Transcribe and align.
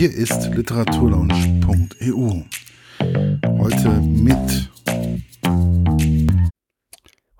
Hier 0.00 0.14
ist 0.14 0.46
literaturlaunch.eu. 0.54 2.44
Heute 3.58 3.90
mit 4.00 4.70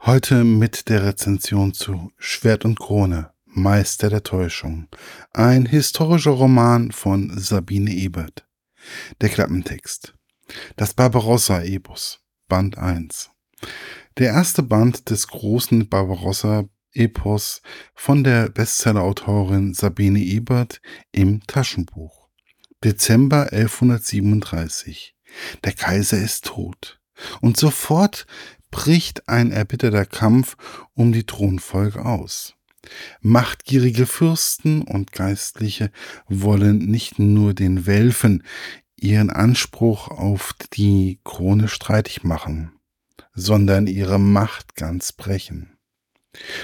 heute 0.05 0.45
mit 0.45 0.91
der 0.91 1.07
Rezension 1.07 1.73
zu 1.73 2.13
Schwert 2.19 2.67
und 2.67 2.79
Krone, 2.79 3.31
Meister 3.47 4.11
der 4.11 4.25
Täuschung, 4.25 4.89
ein 5.33 5.65
historischer 5.65 6.33
Roman 6.33 6.93
von 6.93 7.33
Sabine 7.35 7.93
Ebert. 7.93 8.47
Der 9.23 9.31
Klappentext. 9.31 10.13
Das 10.77 10.93
Barbarossa-Epos, 10.93 12.21
Band 12.47 12.77
1. 12.77 13.31
Der 14.19 14.35
erste 14.35 14.63
Band 14.63 15.09
des 15.09 15.29
großen 15.29 15.89
Barbarossa 15.89 16.65
Epos 16.93 17.63
von 17.95 18.23
der 18.23 18.51
Bestsellerautorin 18.51 19.73
Sabine 19.73 20.19
Ebert 20.19 20.83
im 21.11 21.41
Taschenbuch. 21.47 22.20
Dezember 22.83 23.53
1137. 23.53 25.15
Der 25.65 25.73
Kaiser 25.73 26.17
ist 26.17 26.47
tot. 26.47 26.99
Und 27.43 27.59
sofort 27.59 28.27
bricht 28.71 29.29
ein 29.29 29.53
erbitterter 29.53 30.07
Kampf 30.07 30.57
um 30.95 31.13
die 31.13 31.25
Thronfolge 31.25 32.03
aus. 32.03 32.55
Machtgierige 33.21 34.07
Fürsten 34.07 34.81
und 34.81 35.13
Geistliche 35.13 35.91
wollen 36.27 36.79
nicht 36.79 37.19
nur 37.19 37.53
den 37.53 37.85
Welfen 37.85 38.45
ihren 38.97 39.29
Anspruch 39.29 40.09
auf 40.09 40.55
die 40.73 41.21
Krone 41.23 41.69
streitig 41.69 42.25
machen, 42.25 42.73
sondern 43.35 43.89
ihre 43.89 44.19
Macht 44.19 44.75
ganz 44.75 45.13
brechen. 45.13 45.77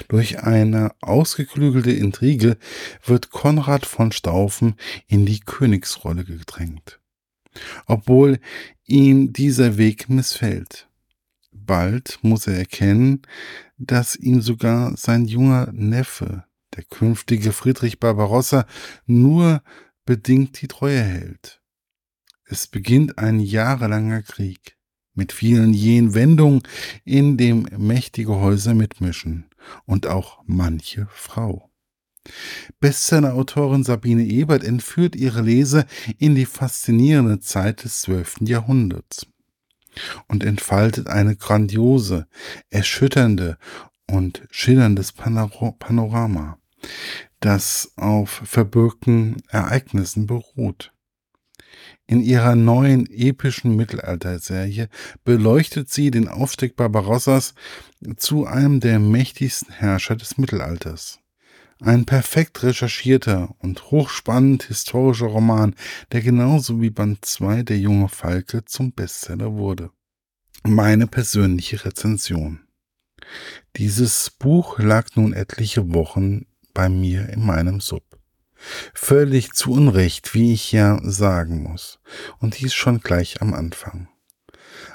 Durch 0.07 0.43
eine 0.43 0.91
ausgeklügelte 1.01 1.91
Intrige 1.91 2.57
wird 3.05 3.31
Konrad 3.31 3.85
von 3.85 4.11
Staufen 4.11 4.75
in 5.07 5.25
die 5.25 5.41
Königsrolle 5.41 6.23
gedrängt. 6.23 6.99
Obwohl 7.85 8.39
ihm 8.85 9.33
dieser 9.33 9.77
Weg 9.77 10.09
missfällt. 10.09 10.87
Bald 11.51 12.19
muss 12.21 12.47
er 12.47 12.57
erkennen, 12.57 13.23
dass 13.77 14.15
ihm 14.15 14.41
sogar 14.41 14.95
sein 14.95 15.25
junger 15.25 15.71
Neffe, 15.73 16.45
der 16.75 16.83
künftige 16.83 17.51
Friedrich 17.51 17.99
Barbarossa, 17.99 18.65
nur 19.05 19.61
bedingt 20.05 20.61
die 20.61 20.67
Treue 20.67 21.01
hält. 21.01 21.61
Es 22.45 22.67
beginnt 22.67 23.17
ein 23.17 23.41
jahrelanger 23.41 24.21
Krieg 24.21 24.76
mit 25.17 25.33
vielen 25.33 25.73
jenen 25.73 26.13
Wendungen, 26.13 26.61
in 27.03 27.35
dem 27.35 27.67
mächtige 27.77 28.35
Häuser 28.35 28.73
mitmischen 28.73 29.45
und 29.85 30.07
auch 30.07 30.41
manche 30.45 31.07
Frau. 31.11 31.69
Bestseller-Autorin 32.79 33.83
Sabine 33.83 34.23
Ebert 34.23 34.63
entführt 34.63 35.15
ihre 35.15 35.41
Leser 35.41 35.85
in 36.17 36.35
die 36.35 36.45
faszinierende 36.45 37.39
Zeit 37.39 37.83
des 37.83 38.01
12. 38.01 38.37
Jahrhunderts 38.41 39.27
und 40.27 40.43
entfaltet 40.43 41.07
eine 41.07 41.35
grandiose, 41.35 42.27
erschütternde 42.69 43.57
und 44.09 44.43
schillerndes 44.51 45.13
Panorama, 45.13 46.59
das 47.39 47.93
auf 47.95 48.41
verbürgten 48.45 49.37
Ereignissen 49.49 50.27
beruht. 50.27 50.93
In 52.05 52.21
ihrer 52.21 52.55
neuen 52.55 53.05
epischen 53.09 53.75
Mittelalterserie 53.75 54.87
beleuchtet 55.23 55.89
sie 55.89 56.09
den 56.09 56.29
Aufstieg 56.29 56.75
Barbarossas 56.75 57.53
zu 58.15 58.45
einem 58.45 58.79
der 58.79 58.99
mächtigsten 58.99 59.73
Herrscher 59.73 60.15
des 60.15 60.37
Mittelalters. 60.37 61.19
Ein 61.79 62.05
perfekt 62.05 62.63
recherchierter 62.63 63.53
und 63.59 63.91
hochspannend 63.91 64.63
historischer 64.63 65.27
Roman, 65.27 65.75
der 66.11 66.21
genauso 66.21 66.81
wie 66.81 66.89
Band 66.89 67.23
2 67.23 67.63
Der 67.63 67.77
junge 67.77 68.09
Falke 68.09 68.65
zum 68.65 68.93
Bestseller 68.93 69.53
wurde. 69.53 69.91
Meine 70.63 71.05
persönliche 71.05 71.85
Rezension. 71.85 72.61
Dieses 73.75 74.31
Buch 74.31 74.79
lag 74.79 75.15
nun 75.15 75.33
etliche 75.33 75.93
Wochen 75.93 76.47
bei 76.73 76.89
mir 76.89 77.29
in 77.29 77.45
meinem 77.45 77.79
Sub. 77.79 78.16
Völlig 78.93 79.53
zu 79.53 79.71
Unrecht, 79.71 80.33
wie 80.33 80.53
ich 80.53 80.71
ja 80.71 80.99
sagen 81.03 81.63
muss. 81.63 81.99
Und 82.39 82.59
dies 82.59 82.73
schon 82.73 82.99
gleich 82.99 83.41
am 83.41 83.53
Anfang. 83.53 84.09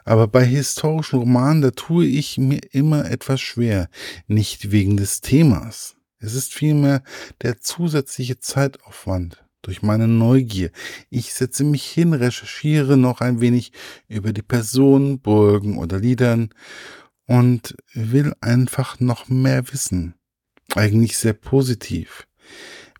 Aber 0.05 0.27
bei 0.28 0.45
historischen 0.45 1.21
Romanen, 1.21 1.62
da 1.62 1.71
tue 1.71 2.06
ich 2.06 2.39
mir 2.39 2.61
immer 2.72 3.11
etwas 3.11 3.41
schwer. 3.41 3.89
Nicht 4.27 4.71
wegen 4.72 4.97
des 4.97 5.21
Themas. 5.21 5.97
Es 6.19 6.34
ist 6.34 6.55
vielmehr 6.55 7.03
der 7.43 7.61
zusätzliche 7.61 8.39
Zeitaufwand 8.39 9.45
durch 9.62 9.83
meine 9.83 10.09
Neugier. 10.09 10.71
Ich 11.09 11.33
setze 11.34 11.65
mich 11.65 11.84
hin, 11.84 12.15
recherchiere 12.15 12.97
noch 12.97 13.21
ein 13.21 13.41
wenig 13.41 13.72
über 14.09 14.33
die 14.33 14.43
Personen, 14.43 15.21
Burgen 15.21 15.78
oder 15.78 15.99
Liedern 15.99 16.51
und 17.27 17.77
will 17.95 18.34
einfach 18.41 19.01
noch 19.01 19.28
mehr 19.28 19.72
wissen. 19.72 20.15
Eigentlich 20.75 21.17
sehr 21.17 21.34
positiv 21.34 22.27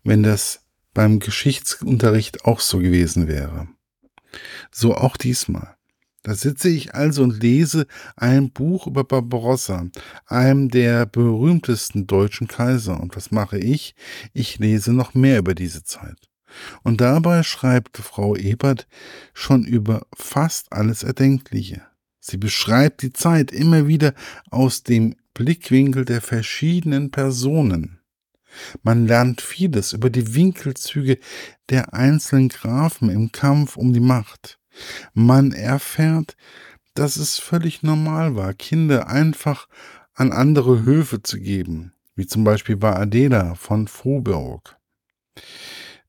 wenn 0.03 0.23
das 0.23 0.61
beim 0.93 1.19
Geschichtsunterricht 1.19 2.45
auch 2.45 2.59
so 2.59 2.79
gewesen 2.79 3.27
wäre. 3.27 3.67
So 4.71 4.95
auch 4.95 5.17
diesmal. 5.17 5.75
Da 6.23 6.35
sitze 6.35 6.69
ich 6.69 6.95
also 6.95 7.23
und 7.23 7.43
lese 7.43 7.85
ein 8.15 8.49
Buch 8.49 8.87
über 8.87 9.03
Barbarossa, 9.03 9.87
einem 10.25 10.69
der 10.69 11.05
berühmtesten 11.05 12.07
deutschen 12.07 12.47
Kaiser. 12.47 12.99
Und 12.99 13.15
was 13.17 13.31
mache 13.31 13.57
ich? 13.57 13.93
Ich 14.33 14.57
lese 14.57 14.93
noch 14.93 15.13
mehr 15.13 15.39
über 15.39 15.53
diese 15.53 15.83
Zeit. 15.83 16.29
Und 16.83 17.01
dabei 17.01 17.43
schreibt 17.43 17.97
Frau 17.97 18.37
Ebert 18.37 18.87
schon 19.33 19.65
über 19.65 20.05
fast 20.15 20.71
alles 20.71 21.03
Erdenkliche. 21.03 21.81
Sie 22.21 22.37
beschreibt 22.37 23.01
die 23.01 23.11
Zeit 23.11 23.51
immer 23.51 23.87
wieder 23.87 24.13
aus 24.49 24.83
dem 24.83 25.15
Blickwinkel 25.33 26.05
der 26.05 26.21
verschiedenen 26.21 27.11
Personen. 27.11 27.99
Man 28.81 29.07
lernt 29.07 29.41
vieles 29.41 29.93
über 29.93 30.09
die 30.09 30.35
Winkelzüge 30.35 31.19
der 31.69 31.93
einzelnen 31.93 32.49
Grafen 32.49 33.09
im 33.09 33.31
Kampf 33.31 33.77
um 33.77 33.93
die 33.93 33.99
Macht. 33.99 34.59
Man 35.13 35.51
erfährt, 35.51 36.35
dass 36.93 37.17
es 37.17 37.39
völlig 37.39 37.83
normal 37.83 38.35
war, 38.35 38.53
Kinder 38.53 39.07
einfach 39.07 39.67
an 40.13 40.31
andere 40.31 40.83
Höfe 40.83 41.23
zu 41.23 41.39
geben, 41.39 41.93
wie 42.15 42.27
zum 42.27 42.43
Beispiel 42.43 42.77
bei 42.77 42.95
Adela 42.95 43.55
von 43.55 43.87
Frohburg, 43.87 44.77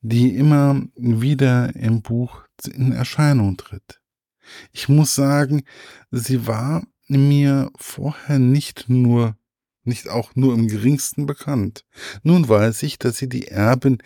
die 0.02 0.36
immer 0.36 0.82
wieder 0.96 1.74
im 1.74 2.02
Buch 2.02 2.42
in 2.66 2.92
Erscheinung 2.92 3.56
tritt. 3.56 4.00
Ich 4.72 4.88
muss 4.88 5.14
sagen, 5.14 5.62
sie 6.10 6.46
war 6.46 6.82
mir 7.08 7.70
vorher 7.76 8.38
nicht 8.38 8.88
nur 8.88 9.36
nicht 9.84 10.08
auch 10.08 10.34
nur 10.34 10.54
im 10.54 10.68
geringsten 10.68 11.26
bekannt. 11.26 11.84
Nun 12.22 12.48
weiß 12.48 12.82
ich, 12.82 12.98
dass 12.98 13.18
sie 13.18 13.28
die 13.28 13.48
Erbin 13.48 13.98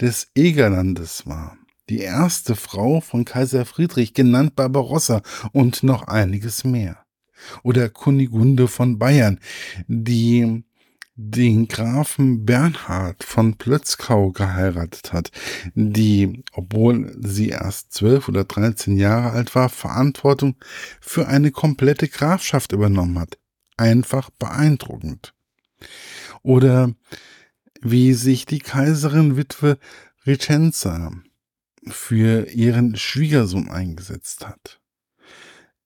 des 0.00 0.28
Egerlandes 0.34 1.26
war, 1.26 1.56
die 1.88 2.00
erste 2.00 2.56
Frau 2.56 3.00
von 3.00 3.24
Kaiser 3.24 3.64
Friedrich, 3.64 4.14
genannt 4.14 4.56
Barbarossa, 4.56 5.22
und 5.52 5.82
noch 5.82 6.04
einiges 6.04 6.64
mehr. 6.64 7.04
Oder 7.62 7.88
Kunigunde 7.88 8.68
von 8.68 8.98
Bayern, 8.98 9.40
die 9.88 10.64
den 11.22 11.68
Grafen 11.68 12.46
Bernhard 12.46 13.24
von 13.24 13.56
Plötzkau 13.56 14.30
geheiratet 14.30 15.12
hat, 15.12 15.30
die, 15.74 16.44
obwohl 16.52 17.14
sie 17.20 17.50
erst 17.50 17.92
zwölf 17.92 18.28
oder 18.28 18.44
dreizehn 18.44 18.96
Jahre 18.96 19.30
alt 19.32 19.54
war, 19.54 19.68
Verantwortung 19.68 20.56
für 21.00 21.28
eine 21.28 21.50
komplette 21.50 22.08
Grafschaft 22.08 22.72
übernommen 22.72 23.18
hat 23.18 23.39
einfach 23.80 24.30
beeindruckend. 24.30 25.34
Oder 26.42 26.94
wie 27.80 28.12
sich 28.12 28.44
die 28.44 28.58
Kaiserin 28.58 29.36
Witwe 29.36 29.78
Ricenza 30.26 31.12
für 31.88 32.50
ihren 32.50 32.96
Schwiegersohn 32.96 33.70
eingesetzt 33.70 34.46
hat. 34.46 34.80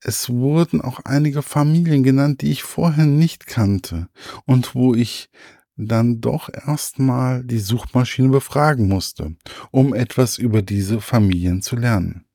Es 0.00 0.28
wurden 0.28 0.80
auch 0.80 1.00
einige 1.04 1.40
Familien 1.40 2.02
genannt, 2.02 2.42
die 2.42 2.50
ich 2.50 2.62
vorher 2.62 3.06
nicht 3.06 3.46
kannte 3.46 4.08
und 4.44 4.74
wo 4.74 4.94
ich 4.94 5.30
dann 5.76 6.20
doch 6.20 6.50
erstmal 6.52 7.42
die 7.42 7.58
Suchmaschine 7.58 8.28
befragen 8.28 8.88
musste, 8.88 9.34
um 9.70 9.94
etwas 9.94 10.38
über 10.38 10.62
diese 10.62 11.00
Familien 11.00 11.62
zu 11.62 11.76
lernen. 11.76 12.26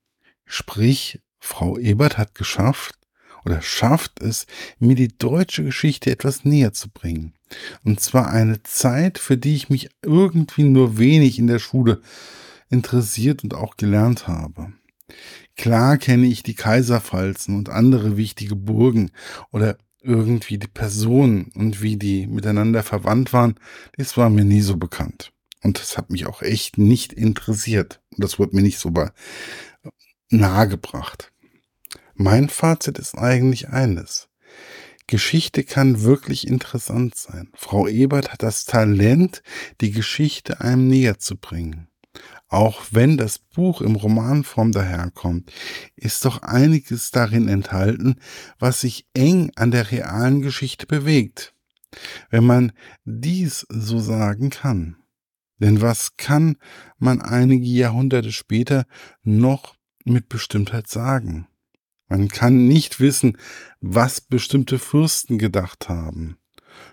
Sprich, 0.45 1.21
Frau 1.37 1.77
Ebert 1.77 2.17
hat 2.17 2.35
geschafft, 2.35 2.98
oder 3.45 3.61
schafft 3.61 4.21
es, 4.21 4.47
mir 4.79 4.95
die 4.95 5.17
deutsche 5.17 5.63
Geschichte 5.63 6.11
etwas 6.11 6.45
näher 6.45 6.73
zu 6.73 6.89
bringen. 6.89 7.33
Und 7.83 7.99
zwar 7.99 8.29
eine 8.29 8.61
Zeit, 8.63 9.17
für 9.17 9.37
die 9.37 9.55
ich 9.55 9.69
mich 9.69 9.89
irgendwie 10.03 10.63
nur 10.63 10.97
wenig 10.97 11.39
in 11.39 11.47
der 11.47 11.59
Schule 11.59 12.01
interessiert 12.69 13.43
und 13.43 13.53
auch 13.53 13.77
gelernt 13.77 14.27
habe. 14.27 14.73
Klar 15.55 15.97
kenne 15.97 16.27
ich 16.27 16.43
die 16.43 16.53
Kaiserpfalzen 16.53 17.57
und 17.57 17.69
andere 17.69 18.15
wichtige 18.15 18.55
Burgen 18.55 19.11
oder 19.51 19.77
irgendwie 20.01 20.57
die 20.57 20.67
Personen 20.67 21.51
und 21.55 21.81
wie 21.81 21.97
die 21.97 22.27
miteinander 22.27 22.83
verwandt 22.83 23.33
waren, 23.33 23.55
das 23.97 24.15
war 24.15 24.29
mir 24.29 24.45
nie 24.45 24.61
so 24.61 24.77
bekannt. 24.77 25.33
Und 25.61 25.79
das 25.79 25.97
hat 25.97 26.09
mich 26.09 26.25
auch 26.25 26.41
echt 26.41 26.77
nicht 26.77 27.11
interessiert. 27.11 27.99
Das 28.17 28.39
wurde 28.39 28.55
mir 28.55 28.61
nicht 28.61 28.79
so 28.79 28.93
nahegebracht. 30.29 31.33
Mein 32.21 32.49
Fazit 32.49 32.99
ist 32.99 33.17
eigentlich 33.17 33.69
eines. 33.69 34.27
Geschichte 35.07 35.63
kann 35.63 36.01
wirklich 36.01 36.49
interessant 36.49 37.15
sein. 37.15 37.47
Frau 37.53 37.87
Ebert 37.87 38.33
hat 38.33 38.43
das 38.43 38.65
Talent, 38.65 39.41
die 39.79 39.91
Geschichte 39.91 40.59
einem 40.59 40.89
näher 40.89 41.19
zu 41.19 41.37
bringen. 41.37 41.87
Auch 42.49 42.83
wenn 42.91 43.15
das 43.15 43.39
Buch 43.39 43.79
im 43.79 43.95
Romanform 43.95 44.73
daherkommt, 44.73 45.49
ist 45.95 46.25
doch 46.25 46.41
einiges 46.41 47.11
darin 47.11 47.47
enthalten, 47.47 48.15
was 48.59 48.81
sich 48.81 49.07
eng 49.13 49.51
an 49.55 49.71
der 49.71 49.89
realen 49.89 50.41
Geschichte 50.41 50.87
bewegt. 50.87 51.55
Wenn 52.29 52.43
man 52.43 52.73
dies 53.05 53.65
so 53.69 53.97
sagen 53.97 54.49
kann. 54.49 54.97
Denn 55.59 55.79
was 55.79 56.17
kann 56.17 56.57
man 56.97 57.21
einige 57.21 57.65
Jahrhunderte 57.65 58.33
später 58.33 58.85
noch 59.23 59.77
mit 60.03 60.27
Bestimmtheit 60.27 60.89
sagen? 60.89 61.48
Man 62.09 62.27
kann 62.27 62.67
nicht 62.67 62.99
wissen, 62.99 63.37
was 63.79 64.19
bestimmte 64.19 64.79
Fürsten 64.79 65.37
gedacht 65.37 65.87
haben. 65.87 66.37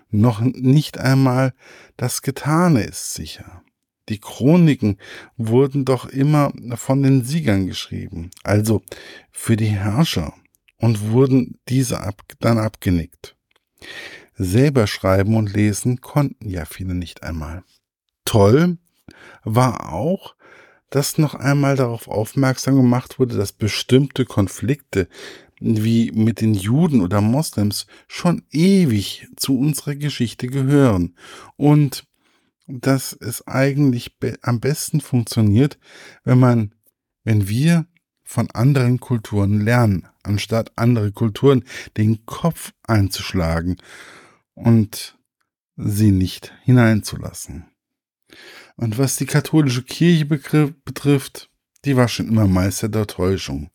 Noch 0.09 0.39
nicht 0.39 0.97
einmal 0.99 1.53
das 1.97 2.21
Getane 2.21 2.83
ist 2.83 3.13
sicher. 3.13 3.63
Die 4.09 4.19
Chroniken 4.19 4.97
wurden 5.35 5.83
doch 5.83 6.05
immer 6.05 6.53
von 6.75 7.03
den 7.03 7.25
Siegern 7.25 7.67
geschrieben, 7.67 8.31
also 8.43 8.81
für 9.31 9.57
die 9.57 9.65
Herrscher, 9.65 10.33
und 10.77 11.09
wurden 11.11 11.59
diese 11.67 11.99
ab, 11.99 12.21
dann 12.39 12.57
abgenickt. 12.57 13.35
Selber 14.35 14.87
schreiben 14.87 15.35
und 15.35 15.51
lesen 15.51 15.99
konnten 15.99 16.49
ja 16.49 16.65
viele 16.65 16.93
nicht 16.93 17.23
einmal. 17.23 17.63
Toll 18.23 18.77
war 19.43 19.91
auch, 19.91 20.35
dass 20.89 21.17
noch 21.17 21.35
einmal 21.35 21.75
darauf 21.75 22.07
aufmerksam 22.07 22.75
gemacht 22.75 23.19
wurde, 23.19 23.35
dass 23.37 23.51
bestimmte 23.51 24.25
Konflikte 24.25 25.07
wie 25.59 26.11
mit 26.11 26.41
den 26.41 26.53
Juden 26.53 27.01
oder 27.01 27.21
Moslems 27.21 27.87
schon 28.07 28.43
ewig 28.51 29.27
zu 29.35 29.57
unserer 29.57 29.95
Geschichte 29.95 30.47
gehören 30.47 31.15
und 31.55 32.05
dass 32.67 33.13
es 33.13 33.47
eigentlich 33.47 34.17
be 34.19 34.37
am 34.41 34.59
besten 34.59 35.01
funktioniert, 35.01 35.79
wenn 36.23 36.39
man, 36.39 36.75
wenn 37.23 37.47
wir 37.47 37.87
von 38.23 38.51
anderen 38.51 38.99
Kulturen 38.99 39.61
lernen, 39.61 40.07
anstatt 40.21 40.73
andere 40.75 41.13
Kulturen 41.13 41.63
den 41.95 42.25
Kopf 42.25 42.73
einzuschlagen 42.83 43.77
und 44.53 45.17
sie 45.77 46.11
nicht 46.11 46.53
hineinzulassen. 46.63 47.65
Und 48.77 48.97
was 48.97 49.17
die 49.17 49.25
katholische 49.25 49.83
Kirche 49.83 50.25
betrifft, 50.25 51.49
die 51.83 51.97
war 51.97 52.07
schon 52.07 52.27
immer 52.27 52.47
Meister 52.47 52.89
der 52.89 53.07
Täuschung 53.07 53.71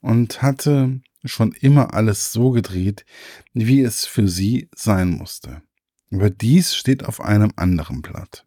und 0.00 0.40
hatte 0.40 1.00
schon 1.24 1.52
immer 1.52 1.94
alles 1.94 2.32
so 2.32 2.52
gedreht, 2.52 3.04
wie 3.52 3.82
es 3.82 4.06
für 4.06 4.28
sie 4.28 4.68
sein 4.74 5.10
musste. 5.10 5.62
Aber 6.12 6.30
dies 6.30 6.76
steht 6.76 7.04
auf 7.04 7.20
einem 7.20 7.52
anderen 7.56 8.02
Blatt. 8.02 8.46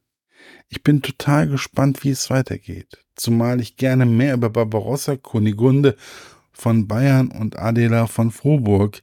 Ich 0.70 0.84
bin 0.84 1.02
total 1.02 1.48
gespannt, 1.48 2.04
wie 2.04 2.12
es 2.12 2.30
weitergeht, 2.30 3.04
zumal 3.16 3.60
ich 3.60 3.76
gerne 3.76 4.06
mehr 4.06 4.36
über 4.36 4.50
Barbarossa, 4.50 5.18
Kunigunde 5.18 5.98
von 6.54 6.88
Bayern 6.88 7.30
und 7.32 7.58
Adela 7.58 8.08
von 8.08 8.32
Froburg 8.32 9.02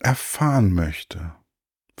erfahren 0.00 0.72
möchte. 0.72 1.32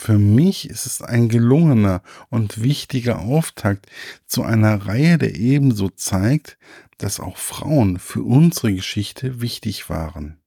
Für 0.04 0.18
mich 0.18 0.68
ist 0.68 0.84
es 0.84 1.00
ein 1.00 1.28
gelungener 1.28 2.02
und 2.28 2.60
wichtiger 2.60 3.20
Auftakt 3.20 3.86
zu 4.26 4.42
einer 4.42 4.86
Reihe, 4.86 5.16
der 5.16 5.36
ebenso 5.36 5.90
zeigt, 5.90 6.58
dass 6.98 7.20
auch 7.20 7.36
Frauen 7.36 8.00
für 8.00 8.24
unsere 8.24 8.74
Geschichte 8.74 9.40
wichtig 9.40 9.88
waren. 9.90 10.40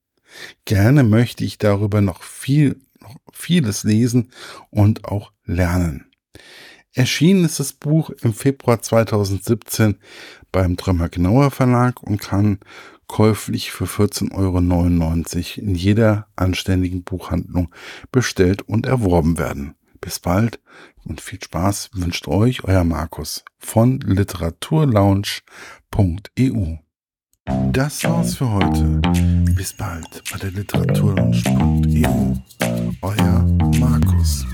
Gerne 0.65 1.05
möchte 1.05 1.45
ich 1.45 1.57
darüber 1.57 2.01
noch 2.01 2.21
viel, 2.21 2.81
noch 2.99 3.15
vieles 3.31 3.85
lesen 3.85 4.29
und 4.71 5.05
auch 5.05 5.31
lernen. 5.45 6.11
Erschienen 6.91 7.45
ist 7.45 7.61
das 7.61 7.71
Buch 7.71 8.09
im 8.09 8.33
Februar 8.33 8.81
2017 8.81 9.95
beim 10.55 10.75
Drömer 10.77 11.09
Genauer 11.09 11.51
Verlag 11.51 12.01
und 12.01 12.21
kann 12.21 12.59
käuflich 13.07 13.71
für 13.71 13.83
14,99 13.83 15.57
Euro 15.57 15.67
in 15.67 15.75
jeder 15.75 16.27
anständigen 16.37 17.03
Buchhandlung 17.03 17.75
bestellt 18.09 18.61
und 18.61 18.85
erworben 18.85 19.37
werden. 19.37 19.75
Bis 19.99 20.21
bald 20.21 20.61
und 21.03 21.19
viel 21.19 21.43
Spaß 21.43 21.89
wünscht 21.93 22.29
euch 22.29 22.63
euer 22.63 22.85
Markus 22.85 23.43
von 23.57 23.99
literaturlaunch.eu. 23.99 26.77
Das 27.73 28.05
war's 28.05 28.35
für 28.35 28.49
heute. 28.49 29.01
Bis 29.57 29.73
bald 29.73 30.23
bei 30.31 30.37
der 30.37 30.51
literaturlaunch.eu. 30.51 32.33
Euer 33.01 33.45
Markus. 33.77 34.45